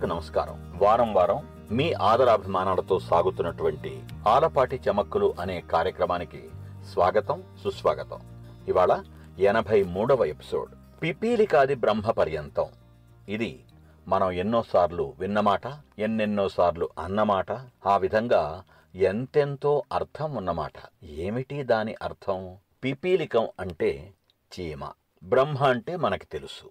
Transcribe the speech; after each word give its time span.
ప్రేక్షకులకు 0.00 0.20
నమస్కారం. 0.20 0.78
వారం 0.82 1.14
వారం 1.14 1.66
మీ 1.70 1.92
ఆదరాభిమానాలతో 1.92 2.98
సాగుతున్నటువంటి 2.98 4.02
ఆలపాటి 4.28 4.80
చమక్కులు 4.90 5.34
అనే 5.40 5.60
కార్యక్రమానికి 5.60 6.50
స్వాగతం 6.92 7.42
సుస్వాగతం. 7.64 8.20
ఇవాళ 8.68 9.04
ఎనభై 9.38 9.82
మూడవ 9.82 10.24
ఎపిసోడ్. 10.24 11.02
పిపీలికాది 11.02 11.74
బ్రహ్మ 11.74 12.10
పర్యంతం. 12.10 12.66
ఇది 13.28 13.64
మనం 14.08 14.30
ఎన్నోసార్లు 14.30 15.14
విన్నమాట 15.18 15.62
ఎన్నెన్నోసార్లు 15.98 16.88
అన్నమాట 16.98 17.52
ఆ 17.86 17.96
విధంగా 17.96 18.64
ఎంతెంతో 18.94 19.82
అర్థం 19.92 20.34
ఉన్నమాట. 20.34 21.04
ఏమిటి 21.04 21.62
దాని 21.62 21.94
అర్థం? 22.02 22.56
పిపీలికం 22.84 23.48
అంటే 23.60 24.14
చీమ. 24.60 24.88
బ్రహ్మ 25.24 25.64
అంటే 25.64 25.96
మనకి 25.96 26.26
తెలుసు. 26.26 26.70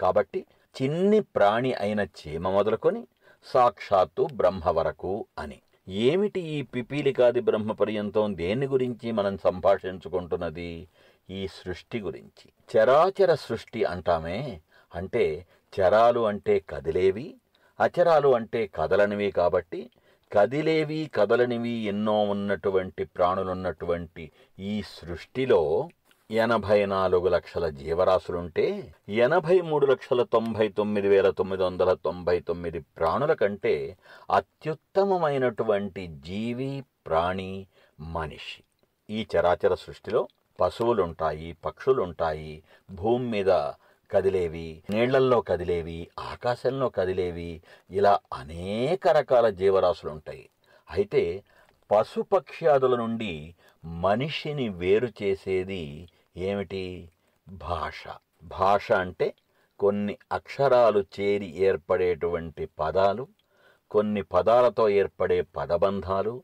కాబట్టి 0.00 0.46
చిన్ని 0.82 1.20
ప్రాణి 1.20 1.74
అయిన 1.74 2.00
చీమ 2.00 2.50
మొదలుకొని 2.50 3.06
సాక్షాత్తు 3.44 4.28
బ్రహ్మ 4.34 4.70
వరకు 4.70 5.26
అని. 5.38 5.60
ఏమిటి 5.88 6.40
ఈ 6.40 6.62
పిపీలికాది 6.62 7.40
బ్రహ్మ 7.40 7.72
పర్యంతం 7.72 8.36
దేని 8.36 8.66
గురించి 8.66 9.12
మనం 9.12 9.38
సంభాషించుకుంటున్నది? 9.38 10.88
ఈ 11.30 11.46
సృష్టి 11.46 12.00
గురించి. 12.00 12.52
చరాచర 12.76 13.34
సృష్టి 13.34 13.84
అంటామే. 13.84 14.60
అంటే 14.94 15.46
చరాలు 15.80 16.20
అంటే 16.20 16.58
కదిలేవి 16.58 17.34
అచరాలు 17.80 18.34
అంటే 18.34 18.66
కదలనివి 18.66 19.30
కాబట్టి 19.30 19.90
కదిలేవి 20.32 21.10
కదలనివి 21.14 21.70
ఎన్నో 21.70 22.22
ఉన్నటువంటి 22.22 23.04
ప్రాణులున్నటువంటి 23.04 24.30
ఈ 24.58 24.82
సృష్టిలో 24.82 25.88
ఎనభై 26.30 26.84
నాలుగు 26.84 27.28
లక్షల 27.28 27.68
జీవరాశులుంటే 27.68 28.94
ఎనభై 29.08 29.60
మూడు 29.60 29.86
లక్షల 29.86 30.22
తొంభై 30.22 30.68
తొమ్మిది 30.68 31.08
వేల 31.08 31.30
తొమ్మిది 31.30 31.62
వందల 31.62 31.92
తొంభై 31.92 32.40
తొమ్మిది 32.40 32.78
ప్రాణుల 32.78 33.32
కంటే 33.32 33.96
అత్యుత్తమమైనటువంటి 34.30 36.06
జీవి 36.06 36.84
ప్రాణి 37.06 37.66
మనిషి. 38.00 38.62
ఈ 39.10 39.26
చరాచర 39.36 39.74
సృష్టిలో 39.74 40.28
పశువులుంటాయి 40.60 41.56
పక్షులుంటాయి 41.64 42.62
భూమి 42.90 43.28
మీద 43.28 43.50
కదిలేవి 44.10 44.82
నీళ్ళల్లో 44.90 45.40
కదిలేవి 45.40 46.08
ఆకాశంలో 46.18 46.88
కదిలేవి 46.88 47.60
ఇలా 47.90 48.18
అనేక 48.32 49.08
రకాల 49.08 49.48
జీవరాశులుంటాయి. 49.48 50.48
అయితే 50.90 51.42
పశుపక్ష్యాదుల 51.90 52.96
నుండి 52.96 53.54
మనిషిని 53.84 54.68
వేరు 54.68 55.08
చేసేది 55.22 56.08
ఏమిటి? 56.36 57.10
భాష. 57.48 58.04
భాష 58.42 58.92
అంటే 58.92 59.34
కొన్ని 59.80 60.18
అక్షరాలు 60.32 61.04
చేరి 61.20 61.56
ఏర్పడేటువంటి 61.56 62.68
పదాలు 62.78 63.28
కొన్ని 63.90 64.22
పదాలతో 64.22 64.88
ఏర్పడే 64.88 65.40
పదబంధాలు 65.40 66.42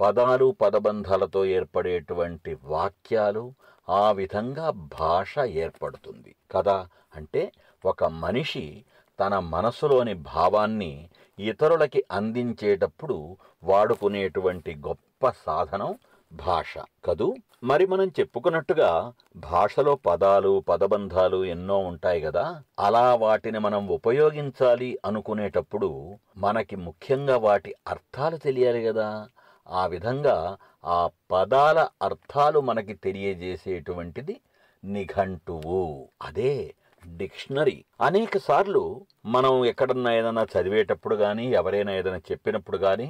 పదాలు 0.00 0.56
పదబంధాలతో 0.60 1.44
ఏర్పడేటువంటి 1.44 2.56
వాక్యాలు 2.64 3.54
ఆ 3.88 4.12
విధంగా 4.12 4.70
భాష 4.70 5.38
ఏర్పడుతుంది. 5.38 6.34
కదా? 6.50 6.88
అంటే 7.16 7.52
ఒక 7.84 8.04
మనిషి 8.04 8.84
తన 9.20 9.38
మనసులోని 9.38 10.14
భావాన్ని 10.14 11.08
ఇతరులకి 11.38 12.04
అందించేటప్పుడు 12.12 13.36
వాడుకునేటువంటి 13.64 14.74
గొప్ప 14.74 15.32
సాధనం 15.46 15.98
భాష 16.32 16.78
కదూ? 17.04 17.34
మరి 17.64 17.86
మనం 17.86 18.08
చెప్పుకున్నట్టుగా 18.08 19.12
భాషలో 19.36 19.94
పదాలు 20.06 20.64
పదబంధాలు 20.68 21.44
ఎన్నో 21.44 21.78
ఉంటాయి 21.78 22.20
కదా 22.20 22.62
అలా 22.78 23.14
వాటిని 23.14 23.58
మనం 23.58 23.88
ఉపయోగించాలి 23.88 24.98
అనుకునేటప్పుడు 25.04 26.18
మనకి 26.36 26.76
ముఖ్యంగా 26.76 27.36
వాటి 27.36 27.74
అర్థాలు 27.88 28.36
తెలియాలి 28.36 28.84
కదా 28.84 29.28
ఆ 29.68 29.86
విధంగా 29.86 30.56
ఆ 30.84 31.10
పదాల 31.30 31.88
అర్థాలు 32.02 32.60
మనకి 32.60 32.94
తెలియజేసేటువంటిది 32.94 34.40
నిఘంటువు. 34.84 36.08
అదే 36.22 36.74
డిక్షనరీ. 37.06 37.84
అనేక 38.00 38.38
సార్లు 38.38 39.06
మనం 39.26 39.64
ఎక్కడన్నా 39.64 40.12
ఏదైనా 40.14 40.46
చదివేటప్పుడు 40.54 41.16
కానీ 41.16 41.46
ఎవరైనా 41.52 41.92
ఏదైనా 41.92 42.20
చెప్పినప్పుడు 42.32 42.76
కానీ 42.76 43.08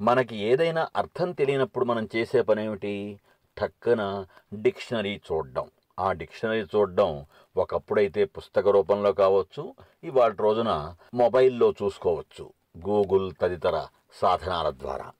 మనకి 0.00 0.36
ఏదైనా 0.36 0.88
అర్థం 0.96 1.32
తెలియనప్పుడు 1.32 1.84
మనం 1.84 2.08
చేసే 2.16 2.42
పని 2.42 2.64
ఏమిటి 2.64 3.20
ఠక్కన 3.60 4.24
డిక్షనరీ 4.54 5.20
చూడడం. 5.32 5.70
ఆ 6.00 6.12
డిక్షనరీ 6.12 6.62
చూడడం 6.62 7.26
ఒకప్పుడైతే 7.56 8.24
పుస్తక 8.24 8.68
రూపంలో 8.68 9.12
కావచ్చు 9.12 9.74
ఇవాళ 10.04 10.32
రోజున 10.32 10.94
మొబైల్లో 11.14 11.74
చూసుకోవచ్చు. 11.82 12.52
గూగుల్ 12.88 13.32
తదితర 13.40 13.86
సాధనాల 14.12 14.70
ద్వారా. 14.70 15.10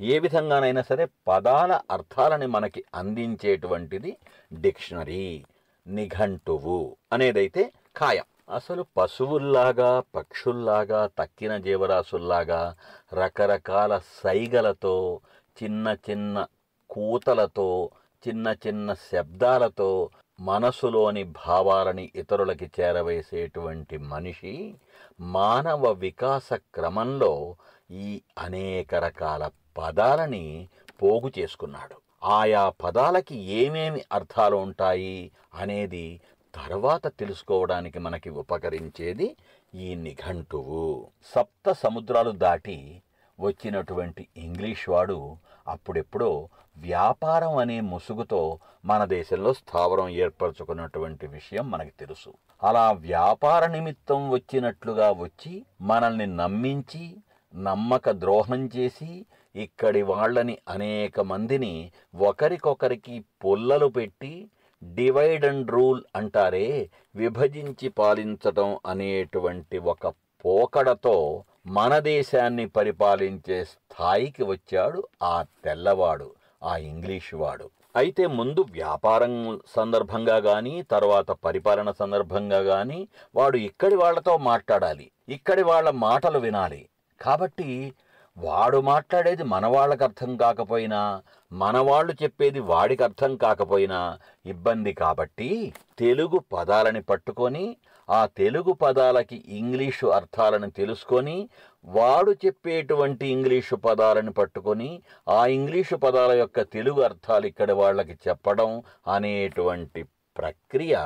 ఏ 0.00 0.18
విధంగానైనా 0.18 0.82
సరే 0.82 1.08
పదాల 1.28 1.80
అర్థాలని 1.90 2.46
మనకి 2.46 2.84
అందించేటువంటిది 2.94 4.16
డిక్షనరీ. 4.52 5.44
నిఘంటువు 5.86 6.96
అనేదైతే 7.12 7.72
ఖాయం. 7.96 8.24
అసలు 8.50 8.86
పశువుల్లాగా 8.96 10.02
పక్షుల్లాగా 10.14 11.10
తక్కిన 11.18 11.56
జీవరాశుల్లాగా 11.56 12.76
రకరకాల 13.12 14.00
సైగలతో 14.24 15.20
చిన్న 15.62 15.96
చిన్న 16.10 16.46
కూతలతో 16.90 17.90
చిన్న 18.28 18.54
చిన్న 18.66 18.94
శబ్దాలతో 19.12 20.10
మనసులోని 20.40 21.24
భావాలని 21.46 22.12
ఇతరులకి 22.14 22.70
చేరవేసేటువంటి 22.80 23.98
మనిషి 23.98 24.74
మానవ 25.20 25.92
వికాస 25.92 26.52
క్రమంలో 26.52 27.56
ఈ 27.90 28.22
అనేక 28.38 28.94
రకాల 28.94 29.50
పదాలని 29.78 30.68
పోగు 31.02 31.32
చేసుకున్నాడు. 31.38 31.96
ఆయా 32.24 32.68
పదాలకి 32.84 33.36
ఏమేమి 33.36 34.02
అర్థాలు 34.12 34.56
ఉంటాయి 34.56 35.30
అనేది 35.54 36.20
తర్వాత 36.54 37.06
తెలుసుకోవడానికి 37.06 37.98
మనకి 37.98 38.30
ఉపకరించేది 38.30 39.36
ఈ 39.74 39.94
నిఘంటువు. 39.94 41.06
సప్త 41.24 41.72
సముద్రాలు 41.72 42.30
దాటి 42.30 43.02
వచ్చినటువంటి 43.40 44.28
ఇంగ్లీష్ 44.36 44.88
వాడు 44.88 45.36
అప్పుడెప్పుడో 45.68 46.48
వ్యాపారం 46.76 47.56
అనే 47.56 47.80
ముసుగుతో 47.80 48.58
మన 48.84 49.04
దేశంలో 49.04 49.52
స్థావరం 49.52 50.08
ఏర్పరచుకున్నటువంటి 50.08 51.26
విషయం 51.26 51.70
మనకి 51.70 51.92
తెలుసు. 52.00 52.34
అలా 52.62 52.92
వ్యాపార 52.92 53.66
నిమిత్తం 53.66 54.30
వచ్చినట్లుగా 54.30 55.10
వచ్చి 55.10 55.64
మనల్ని 55.80 56.26
నమ్మించి 56.26 57.16
నమ్మక 57.54 58.10
ద్రోహం 58.10 58.70
చేసి 58.76 59.26
ఇక్కడి 59.56 60.02
వాళ్ళని 60.02 60.58
అనేక 60.68 61.20
మందిని 61.20 61.92
ఒకరికొకరికి 62.16 63.24
పొల్లలు 63.44 63.86
పెట్టి 63.86 64.50
డివైడ్ 64.84 65.44
అండ్ 65.44 65.70
రూల్ 65.70 66.02
అంటారే 66.16 66.90
విభజించి 67.16 67.88
పాలించటం 67.88 68.78
అనేటువంటి 68.86 69.78
ఒక 69.78 70.06
పోకడతో 70.44 71.44
మన 71.66 71.98
దేశాన్ని 71.98 72.68
పరిపాలించే 72.68 73.64
స్థాయికి 73.64 74.42
వచ్చాడు 74.42 75.08
ఆ 75.22 75.44
తెల్లవాడు 75.64 76.30
ఆ 76.62 76.76
ఇంగ్లీష్ 76.76 77.34
వాడు. 77.34 77.70
అయితే 77.96 78.26
ముందు 78.26 78.64
వ్యాపారం 78.70 79.60
సందర్భంగా 79.76 80.40
కానీ 80.40 80.82
తర్వాత 80.82 81.30
పరిపాలన 81.30 81.90
సందర్భంగా 81.90 82.62
కానీ 82.62 83.08
వాడు 83.34 83.56
ఇక్కడి 83.56 83.96
వాళ్ళతో 83.96 84.38
మాట్లాడాలి. 84.38 85.10
ఇక్కడి 85.28 85.62
వాళ్ళ 85.62 85.90
మాటలు 85.90 86.38
వినాలి. 86.38 86.88
కాబట్టి 87.20 87.94
వాడు 88.38 88.80
మాట్లాడేది 88.80 89.42
మన 89.42 89.66
వాళ్ళకు 89.66 90.04
అర్థం 90.04 90.36
కాకపోయినా 90.36 91.22
మనవాళ్ళు 91.52 92.12
చెప్పేది 92.22 92.60
వాడికి 92.60 93.02
అర్థం 93.02 93.36
కాకపోయినా 93.36 94.18
ఇబ్బంది 94.46 94.92
కాబట్టి 94.92 95.72
తెలుగు 95.98 96.38
పదాలని 96.52 97.02
పట్టుకొని 97.02 97.76
ఆ 98.10 98.26
తెలుగు 98.26 98.72
పదాలకి 98.72 99.36
ఇంగ్లీషు 99.48 100.06
అర్థాలను 100.06 100.70
తెలుసుకొని 100.70 101.48
వాడు 101.84 102.32
చెప్పేటువంటి 102.32 103.26
ఇంగ్లీషు 103.26 103.76
పదాలను 103.76 104.32
పట్టుకొని 104.32 105.02
ఆ 105.28 105.46
ఇంగ్లీషు 105.46 105.96
పదాల 105.96 106.32
యొక్క 106.32 106.60
తెలుగు 106.62 107.02
అర్థాలు 107.02 107.46
ఇక్కడ 107.46 107.72
వాళ్ళకి 107.72 108.16
చెప్పడం 108.28 108.82
అనేటువంటి 109.08 110.02
ప్రక్రియ 110.36 110.96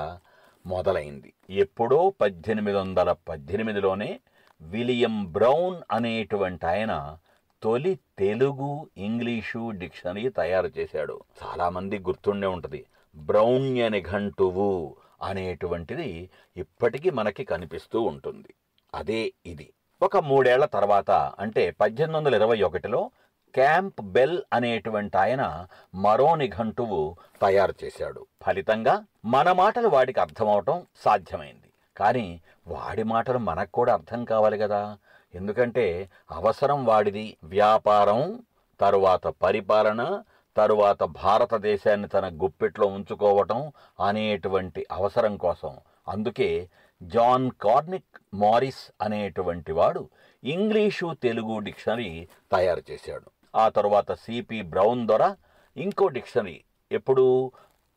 మొదలైంది. 0.67 1.35
ఎప్పుడో 1.51 2.15
పద్దెనిమిది 2.21 2.79
వందల 2.79 3.13
పద్దెనిమిదిలోనే 3.29 4.21
విలియం 4.63 5.25
బ్రౌన్ 5.25 5.77
అనేటువంటి 5.91 6.67
ఆయన 6.67 7.17
తొలి 7.65 7.99
తెలుగు 8.19 8.89
ఇంగ్లీషు 8.99 9.71
డిక్షనరీ 9.71 10.29
తయారు 10.29 10.71
చేశాడు. 10.79 11.21
చాలామంది 11.45 11.99
గుర్తుండే 11.99 12.47
ఉంటుంది. 12.47 12.87
బ్రౌణ్య 13.17 13.89
నిఘంటువు 13.89 14.97
అనేటువంటిది 15.23 16.31
ఇప్పటికీ 16.57 17.11
మనకి 17.11 17.45
కనిపిస్తూ 17.45 18.01
ఉంటుంది. 18.01 18.55
అదే 18.95 19.33
ఇది. 19.47 19.73
ఒక 20.03 20.17
మూడేళ్ళ 20.17 20.65
తర్వాత 20.65 21.11
అంటే 21.11 21.71
పద్దెనిమిది 21.71 22.17
వందల 22.17 22.35
ఇరవై 22.35 22.63
ఒకటిలో 22.63 23.11
క్యాంప్ 23.55 24.01
బెల్ 24.03 24.43
అనేటువంటి 24.53 25.19
ఆయన 25.19 25.67
మరో 25.95 26.35
నిఘంటువు 26.35 27.17
తయారు 27.43 27.75
చేశాడు. 27.85 28.27
ఫలితంగా 28.43 29.05
మన 29.25 29.53
మాటలు 29.53 29.89
వాడికి 29.89 30.21
అర్థమవటం 30.21 30.87
సాధ్యమైంది. 30.97 31.71
కానీ 31.97 32.41
వాడి 32.67 33.03
మాటలు 33.03 33.39
మనకు 33.39 33.73
కూడా 33.73 33.93
అర్థం 33.93 34.25
కావాలి 34.25 34.59
కదా. 34.59 34.99
ఎందుకంటే 35.35 36.11
అవసరం 36.31 36.85
వాడిది 36.85 37.37
వ్యాపారం 37.45 38.43
తరువాత 38.81 39.27
పరిపాలన 39.27 40.23
తరువాత 40.57 41.05
భారతదేశాన్ని 41.05 42.09
తన 42.09 42.39
గుప్పెట్లో 42.45 42.87
ఉంచుకోవటం 42.87 43.73
అనేటువంటి 44.07 44.87
అవసరం 44.93 45.37
కోసం. 45.37 45.77
అందుకే 46.09 46.69
జాన్ 47.03 47.51
కార్నిక్ 47.51 48.21
మారిస్ 48.35 48.93
అనేటువంటి 49.03 49.73
వాడు 49.73 50.09
ఇంగ్లీషు 50.45 51.17
తెలుగు 51.23 51.59
డిక్షనరీ 51.59 52.29
తయారు 52.53 52.83
చేశాడు. 52.91 53.31
ఆ 53.57 53.69
తరువాత 53.69 54.13
సిపి 54.13 54.63
బ్రౌన్ 54.63 55.07
ద్వారా 55.07 55.37
ఇంకో 55.77 56.09
డిక్షనరీ. 56.09 56.65
ఎప్పుడు? 56.93 57.53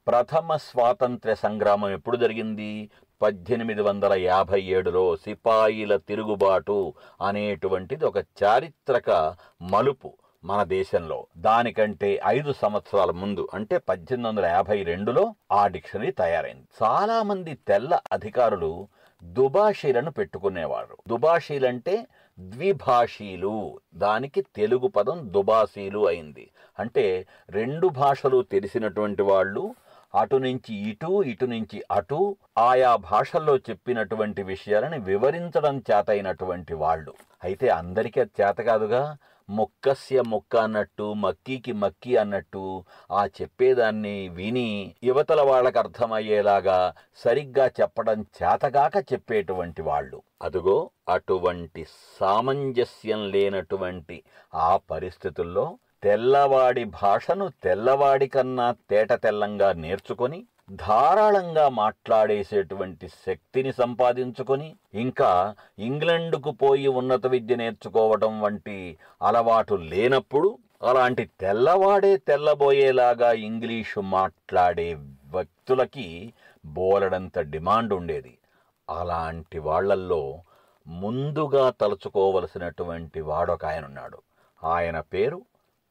ప్రథమ 0.08 0.56
స్వాతంత్ర్య 0.56 1.36
సంగ్రామం 1.36 1.90
ఎప్పుడు 1.90 2.18
జరిగింది? 2.18 2.90
పద్దెనిమిది 3.22 3.82
వందల 3.82 4.14
యాభై 4.14 4.62
ఏడులో 4.62 5.16
సిపాయిల 5.16 5.98
తిరుగుబాటు 5.98 6.94
అనేటువంటిది 7.22 8.06
ఒక 8.06 8.18
చారిత్రక 8.18 9.36
మలుపు 9.62 10.14
మన 10.44 10.64
దేశంలో. 10.64 11.28
దానికంటే 11.38 12.20
ఐదు 12.26 12.54
సంవత్సరాల 12.54 13.12
ముందు 13.12 13.48
అంటే 13.54 13.78
పద్దెనిమిది 13.78 14.28
వందల 14.28 14.46
యాభై 14.46 14.84
రెండులో 14.84 15.36
ఆ 15.52 15.68
డిక్షనరీ 15.68 16.12
తయారైంది. 16.12 16.68
చాలా 16.84 17.24
మంది 17.24 17.58
తెల్ల 17.68 18.00
అధికారులు 18.12 18.88
దుభాషీలను 19.24 20.12
పెట్టుకునేవారు. 20.12 20.98
దుభాషీలంటే 21.08 22.08
ద్విభాషీలు. 22.40 23.80
దానికి 23.94 24.42
తెలుగు 24.42 24.88
పదం 24.88 25.34
దుబాసీలు 25.34 26.08
అయింది. 26.08 26.52
అంటే 26.80 27.26
రెండు 27.50 27.88
భాషలు 27.88 28.42
తెలిసినటువంటి 28.42 29.22
వాళ్ళు 29.22 29.76
అటు 30.16 30.36
నుంచి 30.36 30.76
ఇటు 30.90 31.24
ఇటు 31.24 31.46
నుంచి 31.46 31.84
అటు 31.92 32.38
ఆయా 32.58 32.96
భాషల్లో 32.96 33.58
చెప్పినటువంటి 33.58 34.44
విషయాలని 34.44 35.00
వివరించడం 35.00 35.78
చేతైనటువంటి 35.92 36.74
వాళ్ళు. 36.74 37.14
అయితే 37.44 37.70
అందరికీ 37.70 38.20
అది 38.20 38.42
చేత 38.42 38.62
కాదుగా? 38.62 39.18
ముక్కస్య 39.50 40.22
ముక్క 40.22 40.56
అన్నట్టు 40.56 41.14
మక్కీకి 41.14 41.74
మక్కి 41.74 42.18
అన్నట్టు 42.18 42.84
ఆ 43.12 43.26
చెప్పేదాన్ని 43.26 44.30
విని 44.30 44.96
యువతల 45.04 45.42
వాళ్ళకు 45.42 45.80
అర్థమయ్యేలాగా 45.80 46.94
సరిగ్గా 47.16 47.68
చెప్పడం 47.68 48.22
చేతగాక 48.22 49.14
చెప్పేటువంటి 49.14 49.82
వాళ్ళు. 49.82 50.22
అదుగో 50.42 50.90
అటువంటి 51.10 51.86
సామంజస్యం 52.20 53.32
లేనటువంటి 53.32 54.24
ఆ 54.56 54.78
పరిస్థితుల్లో 54.92 55.78
తెల్లవాడి 56.04 56.84
భాషను 56.84 57.52
తెల్లవాడి 57.64 58.28
కన్నా 58.28 58.76
తేట 58.90 59.14
తెల్లంగా 59.14 59.74
నేర్చుకొని 59.74 60.40
ధారాళంగా 60.72 61.70
మాట్లాడేసేటువంటి 61.70 63.08
శక్తిని 63.26 63.72
సంపాదించుకొని 63.72 64.76
ఇంకా 64.94 65.56
ఇంగ్లండ్కు 65.80 66.52
పోయి 66.52 66.88
ఉన్నత 66.88 67.26
విద్య 67.28 67.56
నేర్చుకోవటం 67.56 68.42
వంటి 68.42 68.98
అలవాటు 69.22 69.74
లేనప్పుడు 69.74 70.60
అలాంటి 70.84 71.30
తెల్లవాడే 71.40 72.18
తెల్లబోయేలాగా 72.18 73.34
ఇంగ్లీషు 73.34 74.00
మాట్లాడే 74.00 74.94
వ్యక్తులకి 75.34 76.34
బోలెడంత 76.66 77.40
డిమాండ్ 77.40 77.94
ఉండేది. 77.94 78.38
అలాంటి 78.90 79.60
వాళ్ళల్లో 79.60 80.22
ముందుగా 80.88 81.70
తలుచుకోవలసినటువంటి 81.82 83.22
వాడొక 83.22 83.66
ఆయన 83.66 83.86
ఉన్నాడు 83.86 84.20
ఆయన 84.64 85.00
పేరు 85.00 85.40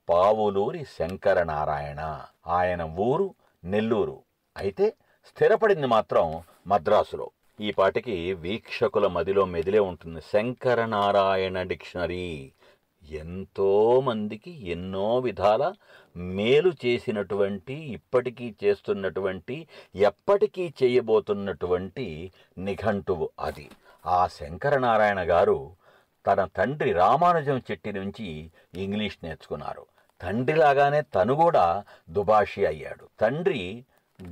పావులూరి 0.08 0.85
శంకరనారాయణ. 0.85 2.25
ఆయన 2.47 2.82
ఊరు 2.82 3.35
నెల్లూరు. 3.64 4.19
అయితే 4.56 4.94
స్థిరపడింది 5.26 5.87
మాత్రం 5.87 6.43
మద్రాసులో. 6.67 7.31
ఈ 7.61 7.70
పాటికి 7.70 8.32
వీక్షకుల 8.32 9.06
మదిలో 9.06 9.44
మెదిలే 9.44 9.79
ఉంటుంది 9.79 10.20
శంకరనారాయణ 10.20 11.62
డిక్షనరీ. 11.62 12.53
ఎంతో 13.11 14.00
మందికి 14.00 14.70
ఎన్నో 14.70 15.19
విధాల 15.19 15.75
మేలు 16.17 16.73
చేసినటువంటి 16.87 17.75
ఇప్పటికీ 17.75 18.55
చేస్తున్నటువంటి 18.64 19.69
ఎప్పటికీ 19.94 20.75
చేయబోతున్నటువంటి 20.82 22.32
నిఘంటువు 22.59 23.31
అది. 23.41 23.70
ఆ 24.06 24.26
శంకరనారాయణ 24.26 25.20
గారు 25.20 25.70
తన 26.26 26.44
తండ్రి 26.44 26.93
రామానుజం 26.93 27.62
చెట్టి 27.70 27.93
నుంచి 27.93 28.50
ఇంగ్లీష్ 28.75 29.19
నేర్చుకున్నారు. 29.25 29.87
తండ్రిలాగానే 30.20 31.02
తను 31.02 31.34
కూడా 31.34 31.84
దుబాషి 32.10 32.66
అయ్యాడు. 32.66 33.08
తండ్రి 33.20 33.84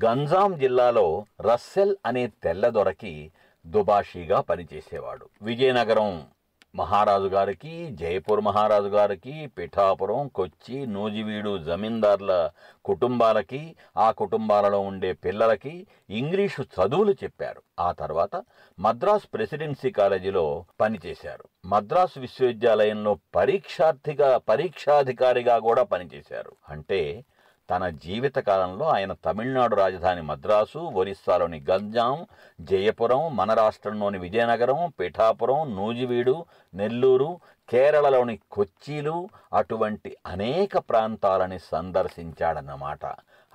గంజాం 0.05 0.59
జిల్లాలో 0.59 1.25
రస్సెల్ 1.41 1.97
అనే 2.07 2.27
తెల్ల 2.27 2.69
దొరకి 2.69 3.33
దుబాషీగా 3.67 4.41
పనిచేసేవాడు. 4.41 5.29
విజయనగరం 5.43 6.27
మహారాజు 6.75 7.27
గారికి 7.27 7.89
జైపూర్ 7.91 8.41
మహారాజు 8.41 8.87
గారికి 8.87 9.47
పిఠాపురం 9.47 10.29
కొచ్చి 10.29 10.87
నూజివీడు 10.87 11.59
జమీందార్ల 11.59 12.51
కుటుంబాలకి 12.85 13.77
ఆ 13.97 14.11
కుటుంబాలలో 14.11 14.81
ఉండే 14.81 15.13
పిల్లలకి 15.13 15.87
ఇంగ్లీషు 16.11 16.63
చదువులు 16.63 17.13
చెప్పారు. 17.13 17.63
ఆ 17.81 17.93
తర్వాత 17.93 18.45
మద్రాస్ 18.79 19.29
ప్రెసిడెన్సీ 19.35 19.91
కాలేజీలో 19.91 20.65
పనిచేశారు. 20.81 21.45
మద్రాసు 21.65 22.21
విశ్వవిద్యాలయంలో 22.21 23.19
పరీక్షార్థిగా 23.35 24.39
పరీక్షాధికారిగా 24.39 25.59
కూడా 25.59 25.83
పనిచేశారు. 25.83 26.53
అంటే 26.69 27.25
తన 27.71 27.89
జీవితకాలంలో 27.89 28.87
ఆయన 28.87 29.13
తమిళనాడు 29.13 29.77
రాజధాని 29.77 30.23
మద్రాసు 30.23 30.79
ఒరిస్సాలోని 30.79 31.65
గంజాం 31.71 32.27
జయపురం 32.61 33.37
మన 33.37 33.55
రాష్ట్రంలోని 33.55 34.19
విజయనగరం 34.19 34.93
పిఠాపురం 35.01 35.77
నూజివీడు 35.77 36.45
నెల్లూరు 36.75 37.41
కేరళలోని 37.71 38.39
కొచ్చిలు 38.51 39.29
అటువంటి 39.55 40.17
అనేక 40.27 40.79
ప్రాంతాలని 40.79 41.59
సందర్శించాడన్నమాట. 41.59 43.01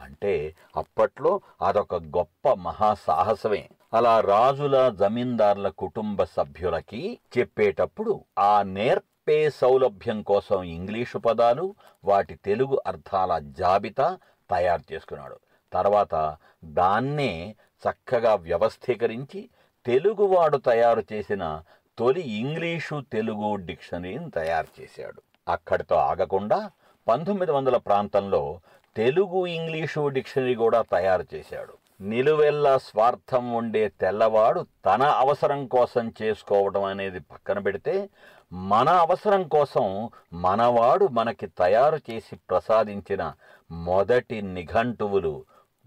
అంటే 0.02 0.56
అప్పట్లో 0.76 1.42
అదొక 1.62 1.96
గొప్ప 1.96 2.54
మహాసాహసమే. 2.54 3.70
అలా 3.94 4.20
రాజుల 4.20 4.90
జమీందార్ల 5.00 5.70
కుటుంబ 5.70 6.24
సభ్యులకి 6.24 7.20
చెప్పేటప్పుడు 7.38 8.26
ఆ 8.40 8.64
నేర్పే 8.64 9.50
సౌలభ్యం 9.50 10.22
కోసం 10.22 10.64
ఇంగ్లీషు 10.64 11.18
పదాలు 11.18 11.76
వాటి 12.06 12.36
తెలుగు 12.36 12.82
అర్థాల 12.88 13.40
జాబితా 13.40 14.18
తయారు 14.52 14.94
చేసుకున్నాడు. 14.94 15.40
తర్వాత 15.74 16.38
దాన్నే 16.66 17.56
చక్కగా 17.90 18.36
వ్యవస్థీకరించి 18.36 19.50
తెలుగువాడు 19.86 20.58
తయారు 20.58 21.04
చేసిన 21.14 21.62
తొలి 21.98 22.22
ఇంగ్లీషు 22.22 23.04
తెలుగు 23.14 23.56
డిక్షనరీని 23.56 24.32
తయారు 24.32 24.82
చేశాడు. 24.82 25.22
అక్కడితో 25.48 25.96
ఆగకుండా 25.96 26.72
పంతొమ్మిది 27.08 27.52
వందల 27.52 27.78
ప్రాంతంలో 27.78 28.60
తెలుగు 28.96 29.46
ఇంగ్లీషు 29.46 30.08
డిక్షనరీ 30.08 30.56
కూడా 30.56 30.82
తయారు 30.82 31.26
చేశాడు. 31.34 31.74
నిలువెల్లా 32.02 32.78
స్వార్థం 32.78 33.52
ఉండే 33.52 33.88
తెల్లవాడు 33.88 34.66
తన 34.86 35.04
అవసరం 35.04 35.68
కోసం 35.68 36.14
చేసుకోవడం 36.22 36.84
అనేది 36.84 37.20
పక్కన 37.20 37.60
పెడితే 37.60 38.10
మన 38.54 38.90
అవసరం 38.90 39.48
కోసం 39.48 40.10
మనవాడు 40.34 41.06
మనకి 41.06 41.48
తయారు 41.48 42.00
చేసి 42.12 42.36
ప్రసాదించిన 42.36 43.34
మొదటి 43.72 44.42
నిఘంటువులు 44.42 45.46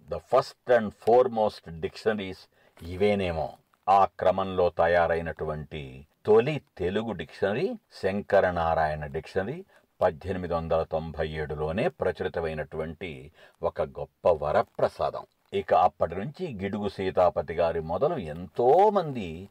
the 0.09 0.17
first 0.17 0.73
and 0.73 0.95
foremost 1.07 1.81
dictionaries 1.81 2.45
ఇవేనేమో. 2.83 3.53
ఆ 3.89 4.05
క్రమంలో 4.05 4.71
తయారైనటువంటి 4.79 6.07
తొలి 6.27 6.63
తెలుగు 6.79 7.13
డిక్షనరీ 7.13 7.75
శంకరనారాయణ 8.03 9.07
డిక్షనరీ 9.07 9.65
పద్దెనిమిది 10.03 10.55
వందల 10.55 10.83
తొంభై 10.83 11.29
ఏడులోనే 11.29 11.89
ప్రచురితమైనటువంటి 11.89 13.31
ఒక 13.63 13.83
గొప్ప 13.83 14.45
వరప్రసాదం. 14.45 15.27
ఇక 15.53 15.75
అప్పటి 15.75 16.15
నుంచి 16.15 16.59
గిడుగు 16.63 16.89
సీతాపతి 16.89 17.55
గారి 17.55 17.81
మొదలు 17.81 18.17
ఎంతోమంది 18.19 19.49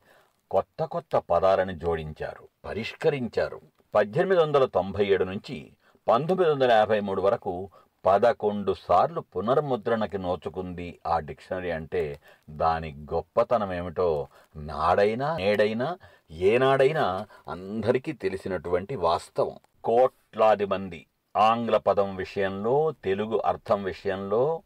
కొత్త 0.52 0.84
కొత్త 0.84 1.18
పదాలను 1.30 1.72
జోడించారు 1.72 2.48
పరిష్కరించారు. 2.66 3.62
పద్దెనిమిది 3.96 4.42
వందల 4.42 4.66
తొంభై 4.66 5.06
ఏడు 5.08 5.24
నుంచి 5.24 5.72
పంతొమ్మిది 6.08 6.52
వందల 6.52 6.72
యాభై 6.72 7.00
మూడు 7.00 7.22
వరకు 7.22 7.70
పదకొండు 8.06 8.76
సార్లు 8.80 9.22
పునర్ముద్రణకి 9.22 10.18
నోచుకుంది 10.18 11.00
ఆ 11.08 11.20
డిక్షనరీ 11.20 11.72
అంటే 11.72 12.20
దాని 12.50 12.92
గొప్పతనం 13.14 13.74
ఏమిటో 13.74 14.28
నాడైనా 14.56 15.38
నేడైనా 15.38 15.98
ఏనాడైనా 16.32 17.28
అందరికీ 17.48 18.12
తెలిసినటువంటి 18.12 18.96
వాస్తవం. 18.96 19.58
కోట్ 19.84 20.14
కోట్లాది 20.32 20.66
మంది. 20.66 21.06
ఆంగ్ల 21.38 21.78
పదం 21.78 22.16
విషయంలో 22.16 22.92
తెలుగు 22.92 23.42
అర్థం 23.46 23.84
విషయంలో 23.84 24.62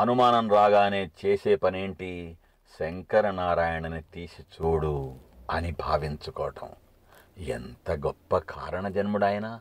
అనుమానం 0.00 0.50
రాగానే 0.50 1.10
చేసే 1.26 1.56
పనేంటి? 1.56 2.36
శంకరనారాయణని 2.78 4.02
తీసి 4.02 4.42
చూడు 4.42 5.14
అని 5.50 5.72
భావించుకోవటం. 5.72 6.68
ఎంత 7.38 7.90
గొప్ప 7.90 8.38
కారణ 8.38 8.88
జన్ముడాయన 8.88 9.60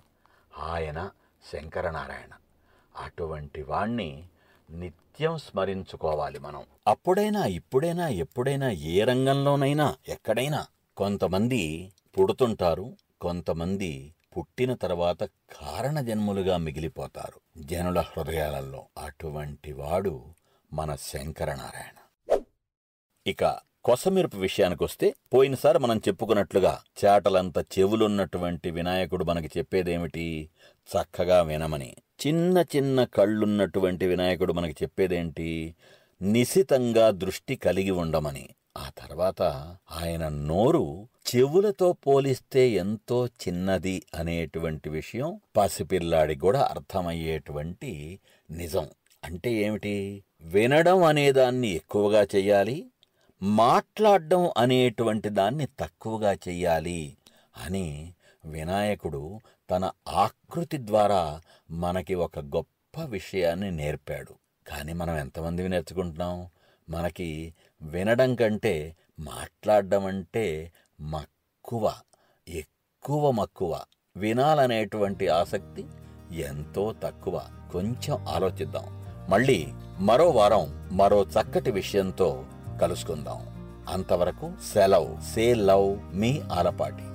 ఆయన 0.57 1.09
శంకరనారాయణ. 1.53 2.33
అటువంటి 3.03 3.61
వాణ్ణి 3.61 4.23
నిత్యం 4.69 5.37
స్మరించుకోవాలి 5.37 6.39
మనం. 6.39 6.63
అప్పుడైనా 6.87 7.45
ఇప్పుడైనా 7.45 8.07
ఎప్పుడైనా 8.07 8.69
ఏ 8.69 9.03
రంగంలోనైనా 9.03 9.95
ఎక్కడైనా 10.07 10.65
కొంతమంది 10.97 11.91
పుడుతుంటారు 12.19 12.95
కొంతమంది 13.21 14.15
పుట్టిన 14.37 14.73
తర్వాత 14.73 15.23
కారణ 15.23 16.01
జన్ములుగా 16.01 16.57
మిగిలిపోతారు. 16.57 17.63
జనుల 17.65 17.99
హృదయాలలో 17.99 18.85
అటువంటి 18.97 19.71
వాడు 19.71 20.25
మన 20.73 20.95
శంకరనారాయణ. 20.95 22.39
ఇక 23.27 23.59
కొసమిరపు 23.83 24.37
విషయానికొస్తే 24.37 25.15
పోయినసారి 25.33 25.79
మనం 25.79 25.97
చెప్పుకున్నట్లుగా 25.97 26.81
చేటలంత 27.05 27.57
చెవులున్నటువంటి 27.57 28.71
వినాయకుడు 28.71 29.23
మనకి 29.23 29.59
చెప్పేదేమిటి? 29.59 30.49
చక్కగా 30.87 31.41
వినమని. 31.41 31.95
చిన్న 32.27 32.57
చిన్న 32.75 33.03
కళ్ళున్నటువంటి 33.03 34.07
వినాయకుడు 34.07 34.53
మనకి 34.53 34.83
చెప్పేదేంటి? 34.83 35.75
నిశితంగా 36.21 37.09
దృష్టి 37.09 37.55
కలిగి 37.55 37.91
ఉండమని. 37.91 38.49
ఆ 38.77 38.91
తర్వాత 38.97 39.41
ఆయన 39.91 40.29
నోరు 40.29 41.07
చెవులతో 41.35 41.93
పోలిస్తే 41.93 42.69
ఎంతో 42.69 43.27
చిన్నది 43.27 44.03
అనేటువంటి 44.15 44.89
విషయం 44.89 45.39
పసిపిల్లాడి 45.57 46.35
కూడా 46.35 46.61
అర్థమయ్యేటువంటి 46.61 48.19
నిజం. 48.51 48.87
అంటే 49.23 49.53
ఏమిటి? 49.53 50.23
వినడం 50.41 51.03
అనేదాన్ని 51.03 51.67
ఎక్కువగా 51.67 52.23
చెయ్యాలి 52.23 52.87
మాట్లాడడం 53.41 54.51
అనేటువంటి 54.57 55.29
దాన్ని 55.29 55.67
తక్కువగా 55.79 56.33
చెయ్యాలి 56.33 57.17
అని 57.57 58.13
వినాయకుడు 58.45 59.39
తన 59.69 59.91
ఆకృతి 60.07 60.77
ద్వారా 60.77 61.41
మనకి 61.71 62.15
ఒక 62.15 62.39
గొప్ప 62.39 63.01
విషయాన్ని 63.01 63.71
నేర్పాడు. 63.71 64.35
కానీ 64.67 64.93
మనం 64.93 65.17
ఎంతమంది 65.17 65.69
నేర్చుకుంటున్నాం? 65.69 66.47
మనకి 66.89 67.53
వినడం 67.81 68.35
కంటే 68.35 68.95
మాట్లాడడం 69.19 70.05
అంటే 70.05 70.71
మక్కువ 71.01 71.93
ఎక్కువ 72.47 73.31
మక్కువ. 73.31 73.81
వినాలనేటువంటి 74.17 75.27
ఆసక్తి 75.27 75.85
ఎంతో 76.35 76.95
తక్కువ. 77.03 77.41
కొంచెం 77.71 78.27
ఆలోచిద్దాం. 78.27 79.01
మళ్ళీ 79.29 79.67
మరో 79.99 80.29
వారం 80.29 80.89
మరో 80.97 81.23
చక్కటి 81.23 81.71
విషయంతో 81.71 82.45
కలుసుకుందాం. 82.81 83.61
అంతవరకు 83.89 84.53
సెలవ్. 84.73 85.21
సే 85.21 85.53
లవ్ 85.53 86.15
మీ 86.15 86.41
ఆలపాటి. 86.51 87.10